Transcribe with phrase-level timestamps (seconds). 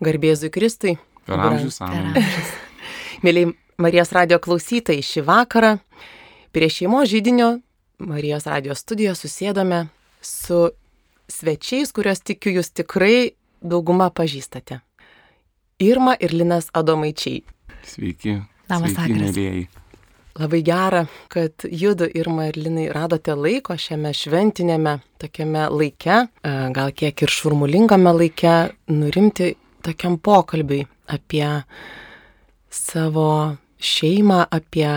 [0.00, 0.96] Garbėzui Kristui.
[1.26, 2.12] Per amžius, Per amen.
[2.16, 2.52] amžius.
[3.24, 5.74] Mėlyj Marijos radio klausytojai, šį vakarą
[6.52, 7.58] prie šeimos žydinio
[8.00, 9.86] Marijos radio studijoje susėdome
[10.24, 10.70] su
[11.30, 14.80] svečiais, kuriuos tikiu jūs tikrai dauguma pažįstate.
[15.80, 17.42] Irma ir Linas Adomaičiai.
[17.88, 18.38] Sveiki.
[18.70, 19.36] Labas vakaras.
[20.40, 26.20] Labai gera, kad judu Irma ir Linai radote laiko šiame šventinėme tokiame laike,
[26.76, 28.54] gal kiek ir šurmulingame laike,
[28.88, 31.46] nurimti tokiam pokalbiui apie
[32.70, 34.88] savo šeimą, apie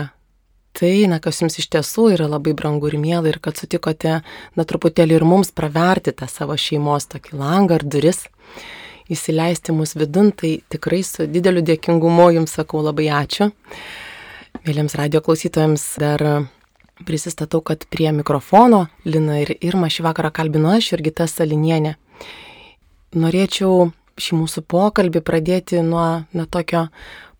[0.74, 4.20] tai, na, kas jums iš tiesų yra labai brangu ir mėla ir kad sutikote,
[4.58, 8.24] na, truputėlį ir mums praverti tą savo šeimos tokį langą ar duris,
[9.10, 13.50] įsileisti mus vidun, tai tikrai su dideliu dėkingumu jums sakau labai ačiū.
[14.64, 16.22] Mėlyms radio klausytojams dar
[17.04, 21.96] prisistatau, kad prie mikrofono Lina ir Irma šį vakarą kalbinu aš, Jurgita Salinienė.
[23.14, 26.88] Norėčiau šį mūsų pokalbį pradėti nuo na, tokio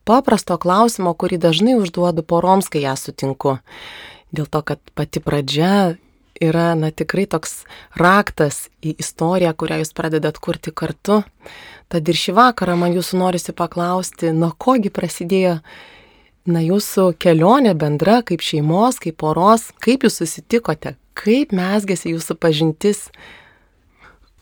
[0.08, 3.58] paprasto klausimo, kurį dažnai užduodu poroms, kai ją sutinku.
[4.34, 5.96] Dėl to, kad pati pradžia
[6.42, 7.62] yra na, tikrai toks
[7.98, 11.22] raktas į istoriją, kurią jūs pradedat kurti kartu.
[11.92, 15.58] Tad ir šį vakarą man jūsų norisi paklausti, nuo kogi prasidėjo
[16.50, 23.06] na, jūsų kelionė bendra, kaip šeimos, kaip poros, kaip jūs susitikote, kaip mesgėsi jūsų pažintis.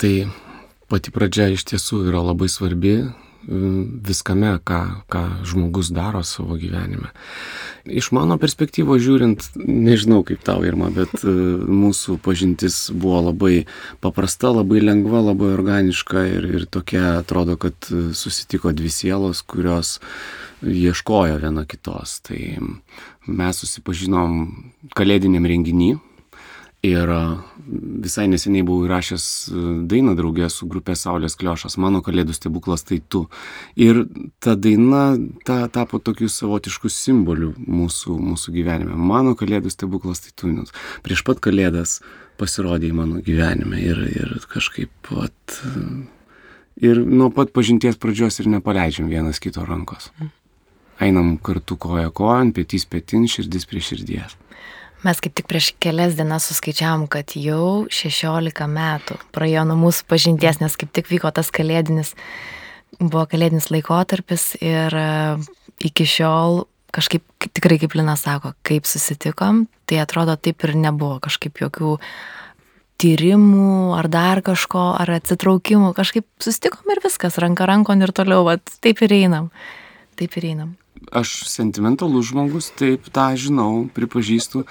[0.01, 0.15] Tai
[0.93, 3.07] pati pradžia iš tiesų yra labai svarbi e,
[4.05, 4.81] viskame, ką,
[5.13, 7.09] ką žmogus daro savo gyvenime.
[7.89, 11.33] Iš mano perspektyvos žiūrint, nežinau kaip tau Irma, bet e,
[11.65, 13.65] mūsų pažintis buvo labai
[14.05, 19.97] paprasta, labai lengva, labai organiška ir, ir tokia atrodo, kad e, susitiko dvi sielos, kurios
[20.61, 22.21] ieškojo viena kitos.
[22.29, 22.39] Tai
[23.27, 24.43] mes susipažinom
[24.99, 25.95] kalėdiniam renginį
[26.83, 27.21] ir a,
[28.03, 32.99] visai neseniai buvau įrašęs a, dainą draugę su grupė Saulės Kliošas, mano kalėdų stebuklas tai
[33.07, 33.29] tu.
[33.79, 34.03] Ir
[34.43, 35.15] ta daina
[35.47, 38.99] ta, tapo tokiu savotišku simboliu mūsų, mūsų gyvenime.
[38.99, 40.51] Mano kalėdų stebuklas tai tu.
[40.51, 40.75] Nes
[41.07, 42.01] prieš pat kalėdas
[42.43, 45.63] pasirodė į mano gyvenime ir, ir kažkaip pat.
[46.83, 50.11] Ir nuo pat pažinties pradžios ir nepaleidžiam vienas kito rankos.
[51.03, 54.35] Einam kartu koja kojon, petys petin, širdis prie širdies.
[55.03, 60.61] Mes kaip tik prieš kelias dienas suskaičiavom, kad jau 16 metų praėjo nuo mūsų pažinties,
[60.63, 62.13] nes kaip tik vyko tas kalėdinis,
[63.01, 65.09] buvo kalėdinis laikotarpis ir e,
[65.89, 66.63] iki šiol
[66.95, 71.97] kažkaip kaip- tikrai, kaip Lina sako, kaip susitikom, tai atrodo taip ir nebuvo kažkaip jokių
[73.03, 78.63] tyrimų ar dar kažko, ar atsitraukimų, kažkaip susitikom ir viskas, ranka rankon ir toliau, vat,
[78.85, 79.51] taip ir einam.
[80.15, 80.77] Taip ir einam.
[81.11, 84.63] Aš sentimentalus žmogus, taip, tą žinau, pripažįstu,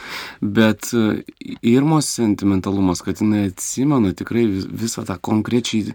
[0.41, 1.23] bet e,
[1.61, 5.93] Irmos sentimentalumas, kad jinai atsimena tikrai vis- visą tą konkrečiai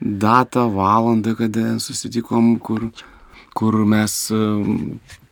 [0.00, 2.88] datą, valandą, kada susitikom, kur,
[3.54, 4.40] kur mes e,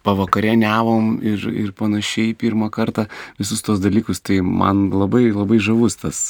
[0.04, 3.06] pavakarieniavom ir, ir panašiai pirmą kartą,
[3.40, 6.20] visus tos dalykus, tai man labai, labai žavus tas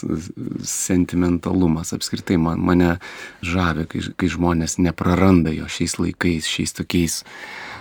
[0.69, 1.93] sentimentalumas.
[1.97, 2.95] Apskritai man, mane
[3.45, 7.21] žavi, kai, kai žmonės nepraranda jo šiais laikais, šiais tokiais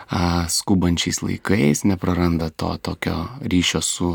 [0.09, 4.11] a, skubančiais laikais, nepraranda to tokio ryšio su,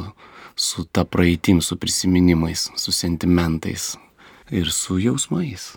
[0.58, 3.94] su ta praeitim, su prisiminimais, su sentimentais
[4.50, 5.76] ir su jausmais.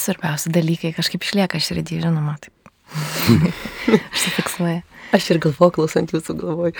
[0.00, 2.63] Svarbiausi dalykai kažkaip išlieka širdį, žinoma, taip.
[4.14, 4.82] Užsifiksuoja.
[5.14, 6.74] Aš ir galvoju, klausant jūsų galvoju,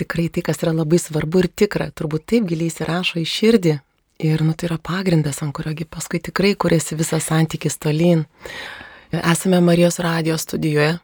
[0.00, 3.74] tikrai tai, kas yra labai svarbu ir tikra, turbūt taip giliai įsirašo į širdį.
[4.26, 8.24] Ir, nu, tai yra pagrindas, ant kuriogi paskui tikrai kuriasi visas santykis tolyn.
[9.14, 10.96] Esame Marijos radijos studijoje.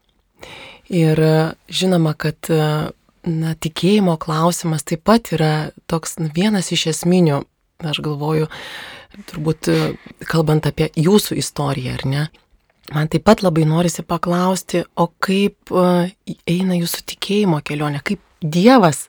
[0.91, 1.23] Ir
[1.71, 5.53] žinoma, kad na, tikėjimo klausimas taip pat yra
[5.87, 7.45] toks nu, vienas iš esminių,
[7.87, 8.51] aš galvoju,
[9.31, 9.71] turbūt
[10.27, 12.25] kalbant apie jūsų istoriją, ar ne?
[12.93, 16.05] Man taip pat labai norisi paklausti, o kaip uh,
[16.45, 19.07] eina jūsų tikėjimo kelionė, kaip Dievas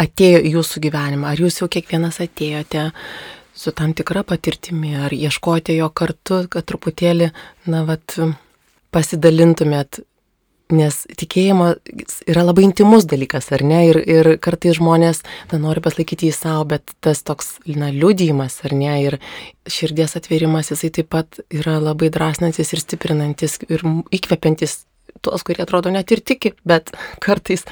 [0.00, 2.86] atėjo į jūsų gyvenimą, ar jūs jau kiekvienas atėjote
[3.54, 7.28] su tam tikra patirtimi, ar ieškojote jo kartu, kad truputėlį,
[7.70, 8.16] na, vat,
[8.94, 10.00] pasidalintumėt,
[10.72, 11.74] nes tikėjimo
[12.30, 15.20] yra labai intimus dalykas, ar ne, ir, ir kartais žmonės,
[15.52, 19.18] na, nori paslaikyti į savo, bet tas toks, na, liudijimas, ar ne, ir
[19.68, 23.84] širdies atvėrimas, jisai taip pat yra labai drąsinantis ir stiprinantis ir
[24.14, 24.84] įkvepiantis
[25.24, 26.94] tuos, kurie atrodo net ir tiki, bet
[27.24, 27.66] kartais,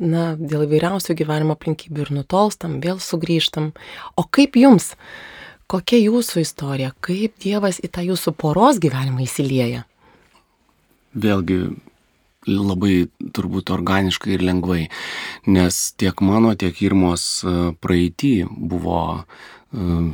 [0.00, 3.72] na, dėl įvairiausių gyvenimo aplinkybių ir nutolstam, vėl sugrįžtam.
[4.16, 4.92] O kaip jums?
[5.72, 6.90] Kokia jūsų istorija?
[7.00, 9.86] Kaip Dievas į tą jūsų poros gyvenimą įsilieja?
[11.16, 11.62] Vėlgi
[12.46, 14.86] labai turbūt organiškai ir lengvai,
[15.46, 19.24] nes tiek mano, tiek Irmos e, praeitį buvo e,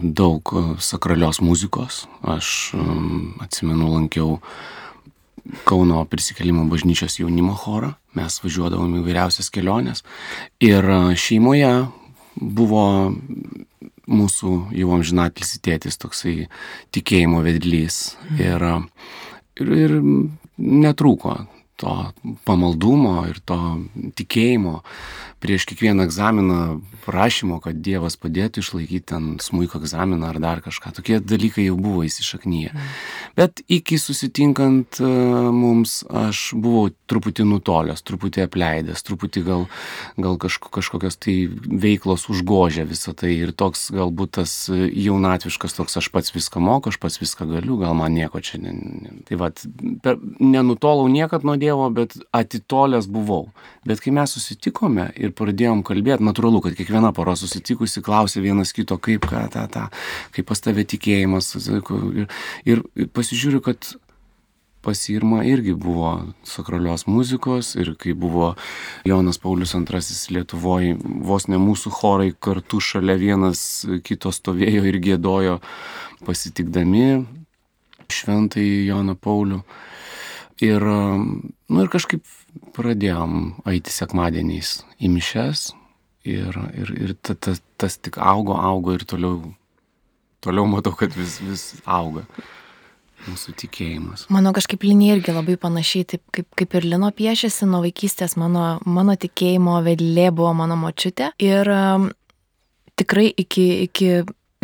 [0.02, 2.06] daug e, sakralios muzikos.
[2.22, 2.75] Aš
[3.44, 4.40] atsimenu, lankiau
[5.64, 10.02] Kauno prisikėlimo bažnyčios jaunimo chorą, mes važiuodavom į vairiausias keliones.
[10.60, 10.84] Ir
[11.16, 11.70] šeimoje
[12.36, 12.82] buvo
[14.04, 16.50] mūsų jau amžinatelis tėtis toksai
[16.92, 18.19] tikėjimo vedlys.
[18.36, 18.60] Ir,
[19.56, 19.96] ir, ir
[20.58, 21.38] netrūko
[21.78, 21.94] to
[22.48, 23.58] pamaldumo ir to
[24.19, 24.80] tikėjimo
[25.43, 26.58] prieš kiekvieną egzaminą
[27.06, 30.93] prašymo, kad Dievas padėtų išlaikyti ten smūko egzaminą ar dar kažką.
[30.99, 32.75] Tokie dalykai jau buvo įsišaknyje.
[32.75, 32.88] Mm.
[33.38, 39.64] Bet iki susitinkant uh, mums aš buvau truputį nutolęs, truputį apleidęs, truputį gal,
[40.20, 46.11] gal kažko, kažkokios tai veiklos užgožė visą tai ir toks galbūt tas jaunatviškas toks aš
[46.12, 48.61] pats viską moku, aš pats viską galiu, gal man nieko čia.
[48.62, 49.17] Ne, ne.
[49.29, 49.62] Tai vad,
[50.41, 53.49] nenutolau niekad nuo Dievo, bet atitolęs buvau.
[53.88, 58.98] Bet kai mes susitikome ir pradėjom kalbėti, natūralu, kad kiekviena pora susitikusi klausė vienas kito,
[59.02, 59.88] kaip, ką, ta, ta,
[60.34, 61.54] kaip pas tave tikėjimas.
[61.58, 62.28] Ir,
[62.69, 62.84] ir
[63.16, 63.94] pasižiūriu, kad
[64.82, 66.12] pas Irma irgi buvo
[66.46, 68.54] sakralios muzikos ir kai buvo
[69.04, 73.60] Jonas Paulius II Lietuvoje, vos ne mūsų chorai kartu šalia vienas
[74.06, 75.58] kito stovėjo ir gėdojo
[76.24, 77.26] pasitikdami
[78.08, 79.60] šventai Joną Paulių.
[80.64, 82.25] Ir, nu, ir kažkaip
[82.75, 85.69] pradėjom eiti sekmadieniais į mišes
[86.26, 89.52] ir, ir, ir ta, ta, tas tik augo, augo ir toliau,
[90.43, 92.26] toliau matau, kad vis, vis auga
[93.28, 94.26] mūsų tikėjimas.
[94.32, 98.78] Mano kažkaip linija irgi labai panašiai, taip kaip, kaip ir Lino piešėsi, nuo vaikystės mano,
[98.87, 101.32] mano tikėjimo vedlė buvo mano močiutė.
[101.43, 102.08] Ir um,
[102.99, 104.12] tikrai iki, iki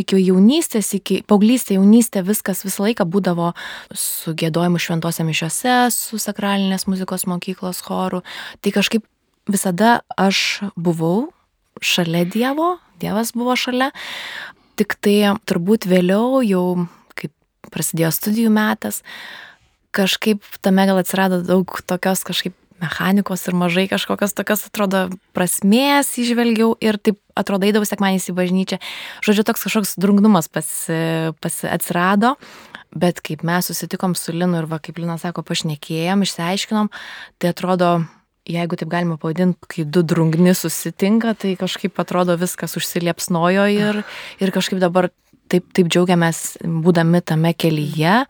[0.00, 3.52] iki jaunystės, iki paauglystė, jaunystė, viskas visą laiką būdavo
[3.94, 8.24] su gėdojimu šventose mišiose, su sakralinės muzikos mokyklos choru.
[8.60, 9.06] Tai kažkaip
[9.50, 11.30] visada aš buvau
[11.84, 13.92] šalia Dievo, Dievas buvo šalia.
[14.74, 16.66] Tik tai turbūt vėliau jau
[17.72, 19.02] prasidėjo studijų metas,
[19.94, 26.74] kažkaip tame gal atsirado daug tokios kažkaip mechanikos ir mažai kažkokios tokios, atrodo, prasmės išvelgiau
[26.84, 28.78] ir taip atrodo įdavau sekmanys į bažnyčią.
[29.26, 30.68] Žodžiu, toks kažkoks drungnumas pas,
[31.42, 32.34] pas atsirado,
[32.94, 36.92] bet kaip mes susitikom su Linu ir va, kaip Lina sako, pašnekėjom, išsiaiškinom,
[37.42, 37.96] tai atrodo,
[38.48, 44.04] jeigu taip galima pavadinti, kai du drungni susitinka, tai kažkaip atrodo viskas užsiliepsnojo ir,
[44.38, 45.10] ir kažkaip dabar
[45.50, 48.22] taip, taip džiaugiamės būdami tame kelyje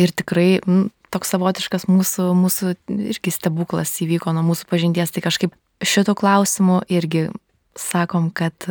[0.00, 2.74] ir tikrai m, toks savotiškas mūsų, mūsų
[3.10, 7.28] irgi stebuklas įvyko nuo mūsų pažinties, tai kažkaip šito klausimu irgi
[7.78, 8.68] sakom, kad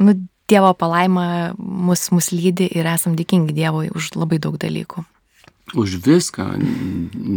[0.00, 0.18] nu,
[0.50, 5.04] Dievo palaima mus, mus lydi ir esam dėkingi Dievui už labai daug dalykų.
[5.78, 6.48] Už viską,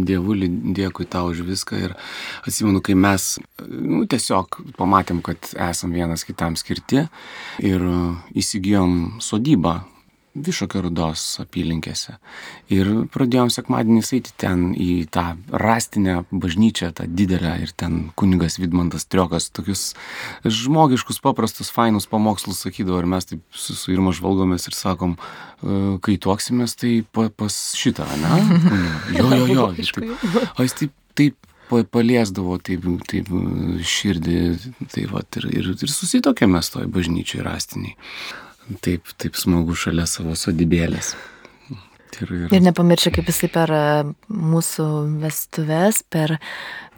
[0.08, 1.78] Dievuli, dėkui tau už viską.
[1.78, 1.94] Ir
[2.42, 7.04] atsimenu, kai mes nu, tiesiog pamatėm, kad esam vienas kitam skirti
[7.62, 7.86] ir
[8.34, 9.84] įsigijom sodybą
[10.34, 12.16] Višokio rudos apylinkėse.
[12.74, 19.06] Ir pradėjom sekmadienį eiti ten į tą rastinę bažnyčią, tą didelę, ir ten kunigas Vidmantas
[19.06, 19.92] Triokas tokius
[20.42, 25.80] žmogiškus, paprastus, fainus pamokslus sakydavo, ir mes taip su, su Irma žvalgomės ir sakom, e,
[26.02, 28.42] kai tuoksimės, tai pa, pas šitą, ne?
[29.14, 29.66] Jo, jo, jo.
[29.78, 31.50] Taip, o jis taip, taip
[31.94, 33.30] paliesdavo taip, taip
[33.86, 34.38] širdį,
[34.90, 37.94] tai va, ir, ir, ir susitokėme toj bažnyčiai rastiniai
[38.84, 41.14] taip, taip smagu šalia savo sodybėlės.
[42.22, 42.44] Ir, ir...
[42.54, 43.84] ir nepamiršau, kaip jisai per e,
[44.30, 44.86] mūsų
[45.22, 46.36] vestuves, per,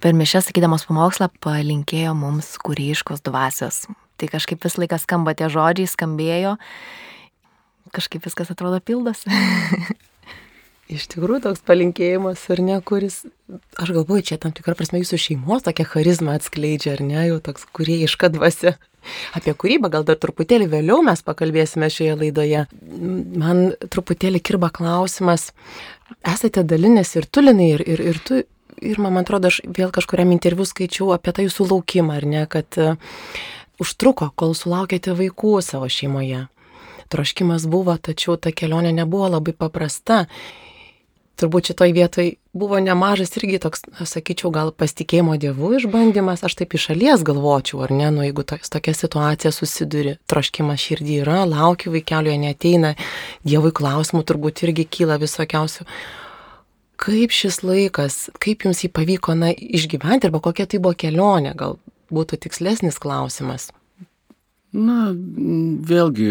[0.04, 3.86] per mišęs, sakydamas pamokslą, palinkėjo mums kūryškos dvasios.
[4.20, 6.56] Tai kažkaip vis laikas skamba tie žodžiai, skambėjo,
[7.96, 9.24] kažkaip viskas atrodo pildas.
[10.86, 13.24] Iš tikrųjų toks palinkėjimas, ar ne, kuris,
[13.74, 17.66] aš galvoju, čia tam tikrą prasme jūsų šeimos tokia charizma atskleidžia, ar ne, jau toks
[17.74, 18.76] kuriejiška dvasia.
[19.38, 22.64] Apie kūrybą gal dar truputėlį vėliau mes pakalbėsime šioje laidoje.
[23.42, 25.48] Man truputėlį kirba klausimas,
[26.26, 28.40] esate dalinės ir tulinai, ir, ir, ir tu,
[28.78, 32.78] ir man atrodo, aš vėl kažkuriam interviu skaičiau apie tą jūsų laukimą, ar ne, kad
[32.82, 32.94] uh,
[33.82, 36.46] užtruko, kol sulaukėte vaikų savo šeimoje.
[37.10, 40.24] Troškimas buvo, tačiau ta kelionė nebuvo labai paprasta
[41.40, 46.88] turbūt šitoj vietoj buvo nemažas irgi toks, sakyčiau, gal pasitikėjimo dievų išbandymas, aš taip iš
[46.90, 52.34] šalies galvočiau, ar ne, nu jeigu to, tokia situacija susiduri, troškimas širdį yra, laukiu vaikelio,
[52.40, 52.94] neteina,
[53.44, 55.86] dievui klausimų turbūt irgi kyla visokiausių.
[56.96, 61.76] Kaip šis laikas, kaip jums jį pavyko na, išgyventi, arba kokia tai buvo kelionė, gal
[62.08, 63.68] būtų tikslesnis klausimas.
[64.76, 66.30] Na, vėlgi,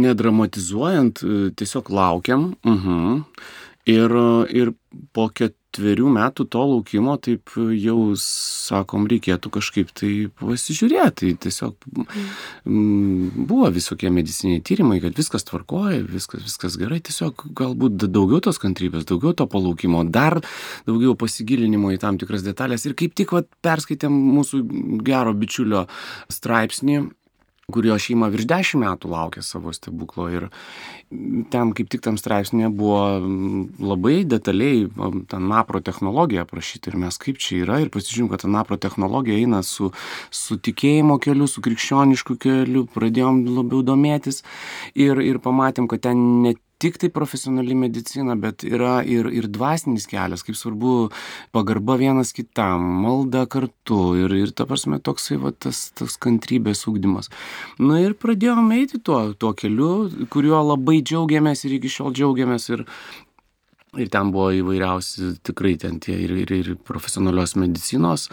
[0.00, 1.20] nedramatizuojant,
[1.56, 2.54] tiesiog laukiam.
[2.64, 2.96] Uh mhm.
[2.96, 3.58] -huh
[3.90, 4.12] Ir,
[4.54, 4.72] ir
[5.14, 11.32] po ketverių metų to laukimo taip jau, sakom, reikėtų kažkaip tai pasižiūrėti.
[11.44, 18.42] Tiesiog mm, buvo visokie mediciniai tyrimai, kad viskas tvarkoja, viskas, viskas gerai, tiesiog galbūt daugiau
[18.44, 20.40] tos kantrybės, daugiau to palaukimo, dar
[20.88, 22.86] daugiau pasigilinimo į tam tikras detalės.
[22.86, 24.64] Ir kaip tik vat, perskaitėm mūsų
[25.06, 25.86] gero bičiulio
[26.32, 27.06] straipsnį
[27.74, 30.28] kurio šeima virš dešimt metų laukė savo stebuklo.
[30.30, 30.48] Ir
[31.52, 33.02] ten kaip tik tam straipsnėje buvo
[33.82, 34.86] labai detaliai
[35.30, 39.40] ta napro technologija aprašyta ir mes kaip čia yra ir pasižiūrėjom, kad ta napro technologija
[39.40, 39.92] eina su,
[40.30, 44.44] su tikėjimo keliu, su krikščionišku keliu, pradėjom labiau domėtis
[44.94, 50.08] ir, ir pamatėm, kad ten ne tik tai profesionali medicina, bet yra ir, ir dvasinis
[50.10, 51.10] kelias, kaip svarbu
[51.54, 57.30] pagarba vienas kitam, malda kartu ir, ir ta prasme toksai va, tas, tas kantrybės ūkdymas.
[57.82, 62.86] Na ir pradėjome eiti tuo, tuo keliu, kuriuo labai džiaugiamės ir iki šiol džiaugiamės ir,
[63.98, 68.28] Ir ten buvo įvairiausi, tikrai ten tie ir, ir, ir profesionalios medicinos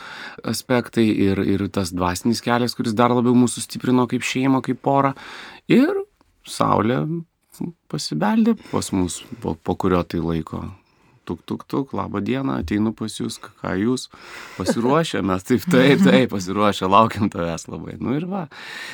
[0.45, 5.15] aspektai, ir, ir tas dvasinis kelias, kuris dar labiau mūsų stiprino kaip šeimą, kaip porą.
[5.65, 6.03] Ir
[6.45, 6.99] Saulė
[7.91, 10.65] pasibeldė pas mus po, po kurio tai laiko.
[11.27, 14.05] Tuk, tuk, tuk, labą dieną, ateinu pas jūs, ką jūs
[14.55, 17.97] pasiruošę, mes taip, taip, taip, pasiruošę, laukiam tavęs labai.
[17.99, 18.45] Nu ir va.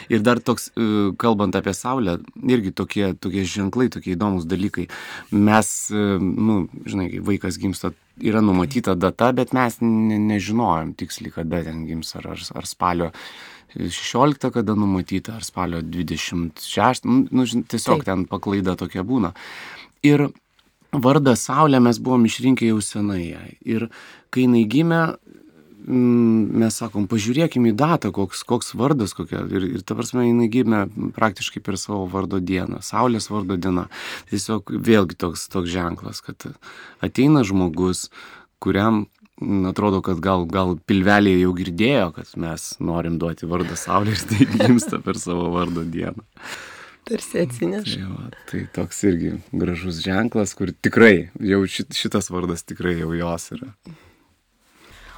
[0.10, 0.88] Ir dar toks, e,
[1.22, 4.88] kalbant apie Saulę, irgi tokie, tokie ženklai, tokie įdomus dalykai.
[5.29, 11.38] Mes, e, nu, žinai, kai vaikas gimsta, yra numatyta data, bet mes ne, nežinojom tiksliai,
[11.38, 13.13] kada ten gims, ar, ar, ar spalio
[13.74, 18.08] 16 kada numatyta, ar spalio 26, nu, nu tiesiog Taip.
[18.08, 19.34] ten paklaida tokia būna.
[20.06, 20.27] Ir
[20.94, 23.58] vardą Saulę mes buvom išrinkę jau senai.
[23.65, 23.88] Ir
[24.34, 25.01] kai jinai gimė,
[25.88, 29.44] mm, mes sakom, pažiūrėkime į datą, koks, koks vardas kokia.
[29.50, 30.86] Ir, ir ta prasme, jinai gimė
[31.18, 33.88] praktiškai per savo vardo dieną, Saulės vardo diena.
[34.30, 36.46] Tiesiog vėlgi toks, toks ženklas, kad
[37.01, 38.10] ateina žmogus,
[38.63, 39.08] kuriam
[39.69, 44.47] atrodo, kad gal, gal pilvelėje jau girdėjo, kad mes norim duoti vardą Saulė ir tai
[44.53, 46.23] gimsta per savo vardo dieną.
[47.03, 47.97] Tarsi atsineša.
[47.97, 53.49] Tai, va, tai toks irgi gražus ženklas, kur tikrai, jau šitas vardas tikrai jau jos
[53.57, 53.73] yra.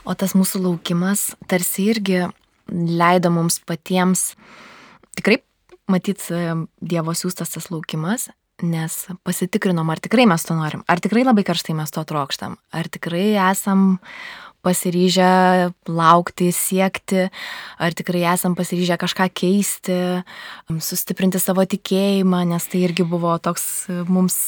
[0.06, 2.24] O tas mūsų laukimas tarsi irgi
[2.70, 4.32] leido mums patiems
[5.18, 5.40] tikrai
[5.92, 6.42] matyti
[6.82, 8.30] Dievo siūstas tas laukimas,
[8.64, 8.96] nes
[9.28, 13.34] pasitikrinom, ar tikrai mes to norim, ar tikrai labai karštai mes to trokštam, ar tikrai
[13.52, 14.00] esam
[14.66, 17.28] pasiryžę laukti, siekti,
[17.78, 19.98] ar tikrai esam pasiryžę kažką keisti,
[20.82, 24.40] sustiprinti savo tikėjimą, nes tai irgi buvo toks mums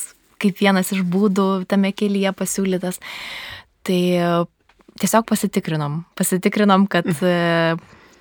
[0.42, 3.02] kaip vienas iš būdų tame kelyje pasiūlytas.
[3.86, 4.02] Tai
[4.98, 7.08] tiesiog pasitikrinom, pasitikrinom, kad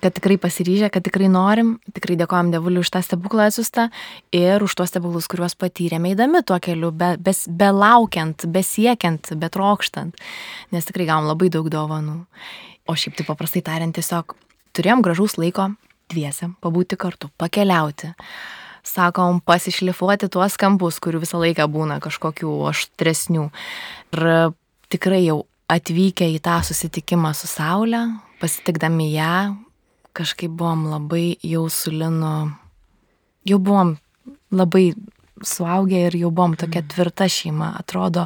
[0.01, 3.87] kad tikrai pasiryžę, kad tikrai norim, tikrai dėkojom Dievuliu už tą stebuklą atsiustą
[4.35, 10.15] ir už tuos stebuklus, kuriuos patyrėme eidami tuo keliu, be, be, be laukiant, besiekiant, betrokštant,
[10.75, 12.21] nes tikrai gavom labai daug dovanų.
[12.87, 14.37] O šiaip tai paprastai tariant, tiesiog
[14.77, 15.71] turėjom gražaus laiko
[16.11, 18.13] dviese, pabūti kartu, pakeliauti.
[18.87, 23.49] Sakom, pasišlifuoti tuos kampus, kurių visą laiką būna kažkokių aštresnių.
[24.15, 24.27] Ir
[24.93, 28.05] tikrai jau atvykę į tą susitikimą su Saulė,
[28.39, 29.33] pasitikdami ją,
[30.17, 32.51] kažkaip buvom labai jau su Linu,
[33.47, 33.95] jau buvom
[34.51, 34.91] labai
[35.43, 36.89] suaugę ir jau buvom tokia mm.
[36.93, 38.25] tvirta šeima, atrodo,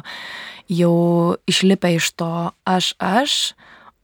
[0.72, 2.32] jau išlipę iš to
[2.64, 3.38] aš aš,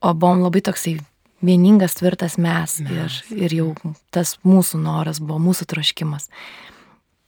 [0.01, 0.99] o buvom labai toksai
[1.41, 3.19] vieningas, tvirtas mes, mes.
[3.31, 3.69] Ir, ir jau
[4.13, 6.29] tas mūsų noras buvo, mūsų troškimas.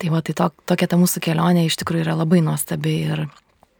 [0.01, 3.25] Tai va, tai to, tokia ta mūsų kelionė iš tikrųjų yra labai nuostabi ir,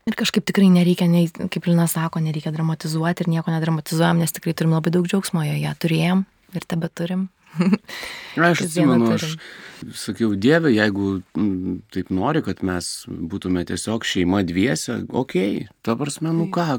[0.07, 4.53] ir kažkaip tikrai nereikia, nei, kaip Lina sako, nereikia dramatizuoti ir nieko nedramatizuojam, nes tikrai
[4.57, 6.23] turim labai daug džiaugsmo joje, turėjom
[6.55, 7.29] ir tebe turim.
[8.39, 9.36] Aš atsimenu, aš
[9.98, 15.98] sakiau, Dieve, jeigu mm, taip nori, kad mes būtume tiesiog šeima dviese, okei, okay, ta
[16.00, 16.77] prasme, nu ką,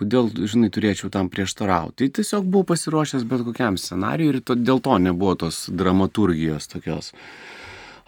[0.00, 1.98] kodėl, žinai, turėčiau tam prieštarauti.
[2.00, 7.12] Tai tiesiog buvau pasiruošęs bet kokiam scenariui ir to, dėl to nebuvo tos dramaturgijos tokios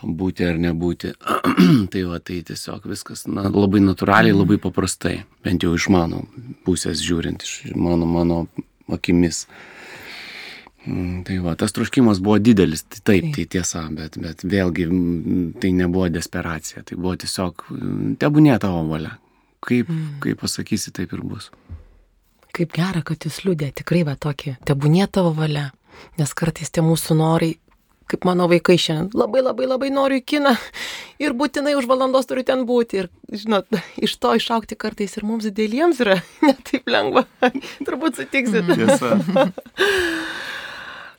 [0.01, 1.13] būti ar nebūti.
[1.93, 4.43] tai va, tai tiesiog viskas na, labai natūraliai, mm.
[4.45, 6.25] labai paprastai, bent jau iš mano
[6.65, 8.45] pusės žiūrint, iš mano, mano
[8.93, 9.45] akimis.
[10.87, 14.87] Mm, tai va, tas troškimas buvo didelis, tai taip, tai tiesa, bet, bet vėlgi
[15.63, 17.67] tai nebuvo desperacija, tai buvo tiesiog,
[18.23, 19.17] tebūnė tavo valia.
[19.67, 20.19] Kaip, mm.
[20.23, 21.51] kaip pasakysi, taip ir bus.
[22.55, 25.71] Kaip gera, kad jūs liūdė, tikrai va tokį, tebūnė tavo valia,
[26.21, 27.57] nes kartais tie mūsų norai,
[28.07, 30.55] kaip mano vaikai šiandien, labai labai labai noriu į kiną
[31.25, 33.03] ir būtinai už valandos turiu ten būti.
[33.03, 33.11] Ir,
[33.43, 33.67] žinot,
[34.07, 37.27] iš to išaukti kartais ir mums dideliems yra netaip lengva.
[37.83, 38.71] Turbūt sutiksit.
[38.71, 39.19] Tiesa.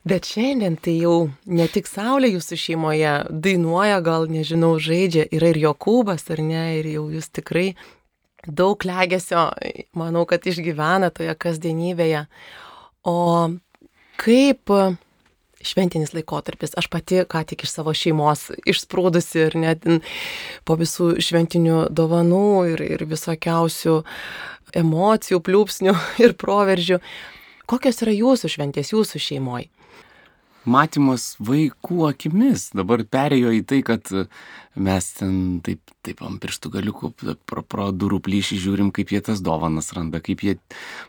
[0.08, 1.16] Bet šiandien tai jau
[1.50, 6.88] ne tik Saulė jūsų šeimoje dainuoja, gal nežinau, žaidžia, yra ir Jokūbas, ar ne, ir
[6.94, 7.72] jau jūs tikrai
[8.48, 9.50] daug legesio,
[9.98, 12.24] manau, kad išgyvena toje kasdienybėje.
[13.08, 13.18] O
[14.22, 14.72] kaip
[15.62, 16.76] šventinis laikotarpis.
[16.78, 19.88] Aš pati ką tik iš savo šeimos išsprūdusi ir net
[20.68, 23.98] po visų šventinių dovanų ir, ir visokiausių
[24.78, 25.96] emocijų, pliūpsnių
[26.26, 27.02] ir proveržių.
[27.68, 29.68] Kokios yra jūsų šventės jūsų šeimoje?
[30.68, 32.70] Matymas vaikų akimis.
[32.76, 34.12] Dabar perėjo į tai, kad
[34.78, 37.12] mes ten taip, taip ant pirštų galiukų
[37.50, 40.56] pro, pro durų plyšį žiūrim, kaip jie tas dovanas randa, kaip jie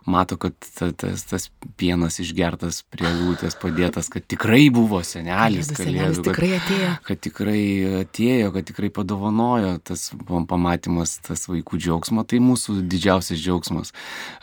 [0.08, 1.48] mato, kad ta, tas, tas
[1.80, 6.92] pienas išgertas prie lūtės padėtas, kad tikrai buvo senelis, kalėdų, kad, tikrai atėjo.
[7.08, 7.62] kad tikrai
[8.02, 13.94] atėjo, kad tikrai padovanojo tas pamatymas, tas vaikų džiaugsmo, tai mūsų didžiausias džiaugsmas.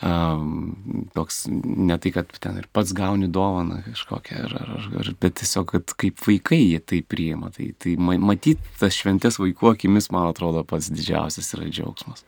[0.04, 5.38] Um, toks ne tai, kad ten ir pats gauni dovaną kažkokią, ar, ar, ar, bet
[5.42, 7.50] tiesiog, kad kaip vaikai jie tai priima.
[7.56, 12.24] Tai, tai matyti tas šventės šventės vaikų akimis, man atrodo, pats didžiausias yra džiaugsmas.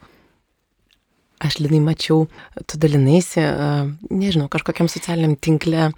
[1.39, 2.27] Aš linai mačiau,
[2.67, 3.41] tu dalinaisi,
[4.11, 5.93] nežinau, kažkokiam socialiniam tinkle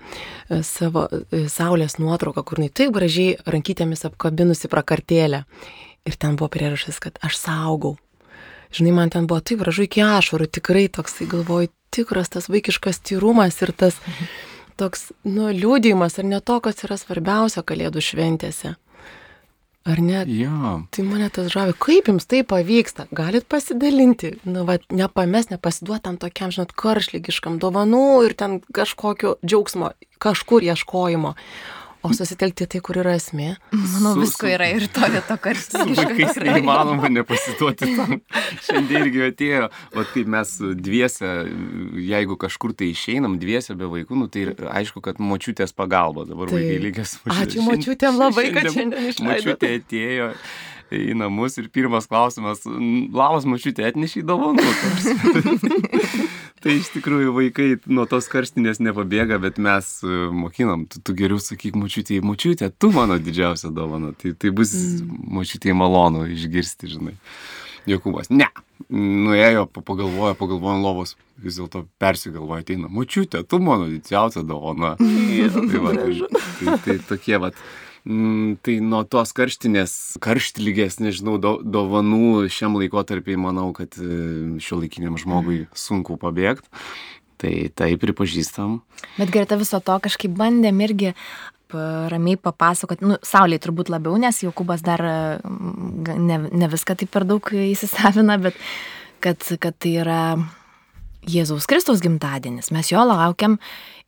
[0.62, 1.08] savo
[1.48, 5.46] saulės nuotrauką, kur jinai taip gražiai rankytėmis apkabinusi prakartėlę.
[6.04, 7.96] Ir ten buvo priežastis, kad aš saugau.
[8.72, 13.62] Žinai, man ten buvo taip gražu iki ašarų, tikrai toksai galvoju, tikras tas vaikiškas tyrumas
[13.64, 13.96] ir tas
[14.76, 18.76] toks, nu, liūdėjimas ar ne to, kas yra svarbiausia kalėdų šventėse.
[19.88, 20.24] Ar ne?
[20.28, 20.82] Jo.
[20.92, 21.72] Tai mane tas žavi.
[21.80, 23.06] Kaip jums tai pavyksta?
[23.16, 24.34] Galit pasidalinti.
[24.44, 31.32] Nu, va, nepames, nepasiduot tam tokiam, žinot, karšlygiškam dovanų ir ten kažkokio džiaugsmo, kažkur ieškojimo.
[32.02, 33.50] O susitelkti tai, kur yra esmė.
[33.74, 35.82] Manau, su, visko yra ir to vieto karštis.
[35.82, 38.14] Su vaikais neįmanoma nepasituoti tam.
[38.64, 41.34] Šiandien irgi atėjo, o kaip mes dviese,
[42.08, 44.48] jeigu kažkur tai išeinam dviese be vaikų, nu, tai
[44.80, 46.62] aišku, kad močiutės pagalba dabar tai.
[46.62, 47.18] vaikai lygės.
[47.36, 49.36] Ačiū močiutėm labai, kad šiandien išleido.
[49.36, 50.32] Močiutė atėjo
[50.90, 54.64] į namus ir pirmas klausimas, labas mačiutė, atnešiai dovanų.
[56.64, 61.40] tai iš tikrųjų vaikai nuo tos karštinės nepabėga, bet mes e, mokinam, tu, tu geriau
[61.42, 64.12] sakyk mačiutė, mačiutė, tu mano didžiausia dovana.
[64.20, 65.24] Tai, tai bus mm.
[65.40, 67.16] mačiutė malonu išgirsti, žinai.
[67.88, 68.48] Jokūbas, ne.
[68.90, 74.96] Nuėjo, pagalvojo, pagalvojo ant lovos, vis dėlto persigalvojo, ateina, mačiutė, tu mano didžiausia dovana.
[75.00, 76.12] tai, va, tai,
[76.60, 77.54] tai, tai tokie, va.
[78.08, 84.80] Mm, tai nuo tos karštinės, karštlygės, nežinau, do, dovanų šiam laikotarpiai, manau, kad e, šio
[84.80, 85.78] laikiniam žmogui mhm.
[85.78, 86.70] sunku pabėgti.
[87.40, 88.82] Tai tai pripažįstam.
[89.16, 91.14] Bet greta viso to kažkaip bandėm irgi
[91.72, 95.00] ramiai papasakoti, nu, Sauliai turbūt labiau, nes Jokubas dar
[95.40, 98.58] ne, ne viską taip per daug įsisavina, bet
[99.22, 100.20] kad, kad tai yra
[101.30, 103.58] Jėzaus Kristaus gimtadienis, mes jo laukiam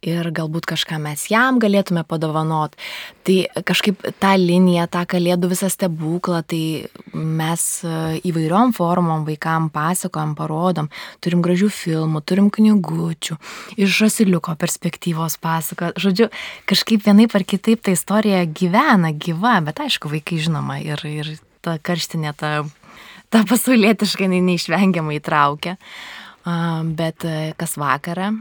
[0.02, 2.74] ir galbūt kažką mes jam galėtume padovanot.
[3.22, 3.36] Tai
[3.68, 6.62] kažkaip tą liniją, tą kalėdų visą stebuklą, tai
[7.14, 7.94] mes e,
[8.26, 10.90] įvairiom formom vaikam pasakojam, parodom,
[11.22, 13.38] turim gražių filmų, turim knygučių,
[13.78, 15.92] iš žasiliuko perspektyvos pasako.
[16.02, 16.32] Žodžiu,
[16.70, 21.78] kažkaip vienaip ar kitaip ta istorija gyvena, gyva, bet aišku, vaikai žinoma ir, ir ta
[21.78, 22.56] karštinė, ta,
[23.30, 25.78] ta pasaulietiškai neišvengiamai įtraukia.
[26.44, 28.32] Bet e, kas vakarą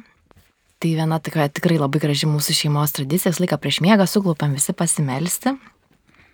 [0.82, 5.54] Tai viena tikrai, tikrai labai graži mūsų šeimos tradicija, laiką prieš miegą suklupam visi pasimelsti.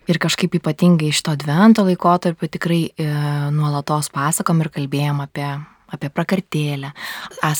[0.08, 3.08] Ir kažkaip ypatingai iš to advento laikotarpio tikrai e,
[3.52, 5.50] nuolatos pasakom ir kalbėjom apie,
[5.92, 6.94] apie prakartėlę.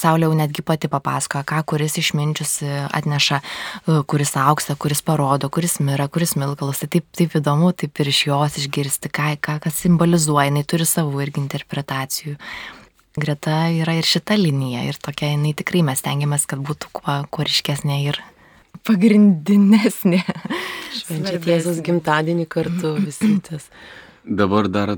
[0.00, 2.56] Saulė jau netgi pati papasakoja, ką kuris išminčius
[2.88, 6.80] atneša, e, kuris auksta, kuris parodo, kuris mira, kuris milkalas.
[6.80, 10.88] Tai taip, taip įdomu, taip ir iš jos išgirsti, ką, ką, kas simbolizuoja, jinai turi
[10.88, 12.38] savų irgi interpretacijų
[13.22, 17.46] greta yra ir šita linija ir tokia jinai tikrai mes tengiamės, kad būtų kuo, kuo
[17.46, 18.20] ryškesnė ir
[18.88, 20.24] pagrindinesnė.
[20.98, 23.68] Švenčiat Jėzus gimtadienį kartu visi tas.
[24.28, 24.90] Dabar dar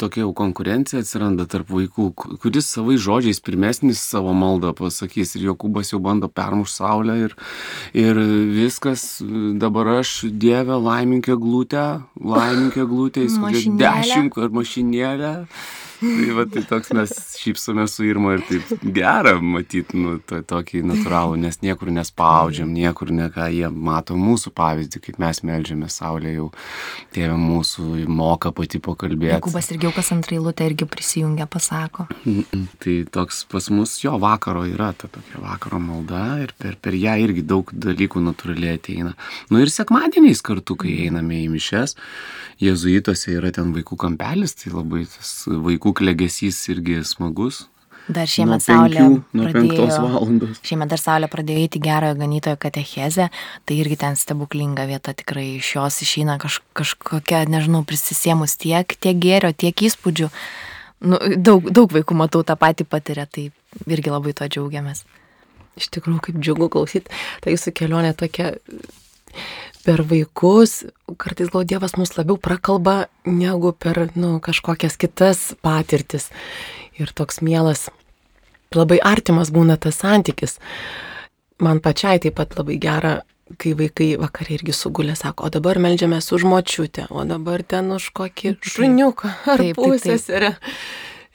[0.00, 2.06] tokia jau konkurencija atsiranda tarp vaikų,
[2.40, 7.34] kuris savai žodžiais pirmesnis savo maldą pasakys ir Jokūbas jau bando permušti saulę ir,
[7.92, 8.20] ir
[8.54, 9.18] viskas,
[9.60, 11.84] dabar aš Dievę laiminkė glūtę,
[12.16, 15.34] laiminkė glūtę, jis dešimt ar mašinėlę
[16.00, 20.82] tai va, tai toks mes šypsome su Irma ir taip gera matyti, nu, to, tokį
[20.86, 26.34] natūralų, nes niekur nespaudžiam, niekur ne ką, jie mato mūsų pavyzdį, kaip mes melžiame Saulę
[26.34, 26.48] jau,
[27.16, 29.34] tėvė mūsų moka pati pakalbėti.
[29.36, 32.08] Jokubas irgi kas antrą eilutę irgi prisijungia, pasako.
[32.82, 37.16] Tai toks pas mus jo vakaro yra ta tokia vakaro malda ir per, per ją
[37.24, 39.14] irgi daug dalykų natūraliai ateina.
[39.52, 41.96] Nu ir sekmadieniais kartu, kai einame į mišes,
[42.62, 47.66] jezuituose yra ten vaikų kampelis, tai labai tas vaikų klegesys irgi smagus.
[48.08, 49.02] Dar šiemet Saulė
[49.34, 49.86] pradėjo,
[50.64, 53.26] šiemet dar Saulė pradėjo eiti gerojo ganytojo katechezę,
[53.68, 59.20] tai irgi ten stebuklinga vieta, tikrai iš jos išeina kaž, kažkokia, nežinau, prisisėmus tiek, tiek
[59.20, 60.30] gėrio, tiek įspūdžių.
[61.04, 63.50] nu, daug, daug vaikų matau tą patį patiria, tai
[63.84, 65.04] irgi labai to džiaugiamės.
[65.76, 67.12] Iš tikrųjų, kaip džiugu klausyti,
[67.44, 68.54] tai jūsų kelionė tokia
[69.88, 70.82] per vaikus,
[71.16, 76.28] kartais gal Dievas mus labiau prakalba negu per nu, kažkokias kitas patirtis.
[77.00, 77.86] Ir toks mielas,
[78.76, 80.58] labai artimas būna tas santykis.
[81.64, 83.14] Man pačiai taip pat labai gera
[83.56, 88.10] kai vaikai vakarė irgi sugulė, sako, o dabar melžiamės už močiutę, o dabar ten už
[88.18, 90.52] kokį šuniuką ar pusėserę.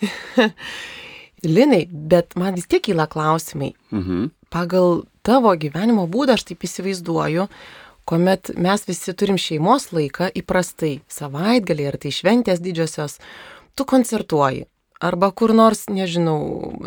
[1.56, 3.74] Linai, bet man vis tiek kyla klausimai.
[3.90, 4.30] Mhm.
[4.54, 7.48] Pagal tavo gyvenimo būdą aš taip įsivaizduoju,
[8.10, 13.20] kuomet mes visi turim šeimos laiką įprastai, savaitgaliai ar tai šventės didžiosios,
[13.76, 14.68] tu koncertuoji.
[15.04, 16.38] Arba kur nors, nežinau,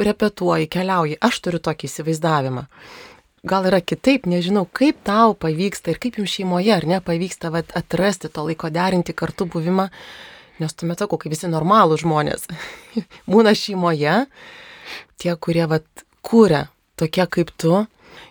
[0.01, 1.19] repetuoji, keliauji.
[1.21, 2.65] Aš turiu tokį įsivaizdavimą
[3.47, 7.71] gal yra kitaip, nežinau, kaip tau pavyksta ir kaip jums šeimoje, ar ne, pavyksta vat,
[7.79, 9.89] atrasti to laiko derinti kartu buvimą,
[10.63, 12.49] nes tuomet sakau, kaip visi normalūs žmonės
[13.33, 14.25] būna šeimoje,
[15.21, 15.87] tie, kurie vat,
[16.27, 16.67] kūrė
[16.99, 17.85] tokie kaip tu,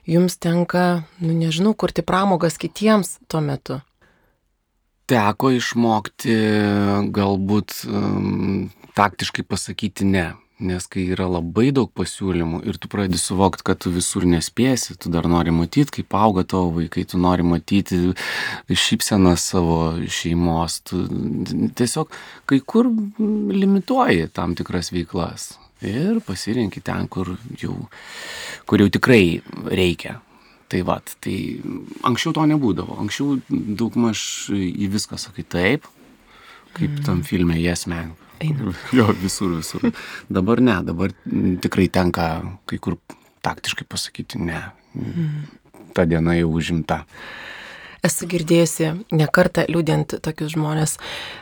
[0.10, 3.82] jums tenka, nu nežinau, kurti pramogas kitiems tuo metu.
[5.06, 6.34] Teko išmokti
[7.14, 13.66] galbūt um, taktiškai pasakyti ne Nes kai yra labai daug pasiūlymų ir tu pradedi suvokti,
[13.68, 18.14] kad tu visur nespėsi, tu dar nori matyti, kaip auga tavo vaikai, tu nori matyti
[18.72, 21.02] šypseną savo šeimos, tu
[21.76, 22.16] tiesiog
[22.48, 27.76] kai kur limituoji tam tikras veiklas ir pasirinki ten, kur jau,
[28.66, 30.20] kur jau tikrai reikia.
[30.72, 31.38] Tai va, tai
[32.08, 32.98] anksčiau to nebūdavo.
[33.04, 34.20] Anksčiau daugmaž
[34.56, 35.90] į viską sakai taip,
[36.76, 38.74] kaip tam filme Yes Man Einu.
[38.98, 39.92] Jo, visur, visur.
[40.30, 41.14] Dabar ne, dabar
[41.62, 42.28] tikrai tenka
[42.66, 42.98] kai kur
[43.46, 44.62] taktiškai pasakyti ne.
[45.96, 47.04] Ta diena jau užimta.
[48.06, 50.98] Esu girdėjusi ne kartą liūdint tokius žmonės,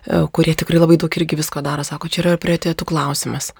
[0.07, 3.51] e, kurie tikrai labai daug irgi visko daro, sako, čia yra prioritėtų klausimas.